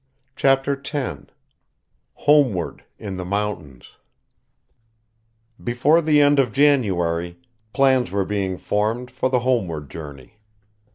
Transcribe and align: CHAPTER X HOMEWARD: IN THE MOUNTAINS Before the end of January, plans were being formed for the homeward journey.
CHAPTER 0.35 0.81
X 0.83 1.21
HOMEWARD: 2.15 2.85
IN 2.97 3.17
THE 3.17 3.23
MOUNTAINS 3.25 3.97
Before 5.63 6.01
the 6.01 6.19
end 6.19 6.39
of 6.39 6.51
January, 6.51 7.37
plans 7.71 8.09
were 8.09 8.25
being 8.25 8.57
formed 8.57 9.11
for 9.11 9.29
the 9.29 9.41
homeward 9.41 9.91
journey. 9.91 10.39